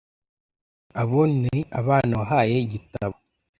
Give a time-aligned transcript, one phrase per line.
[1.01, 3.15] Abo ni abana wahaye igitabo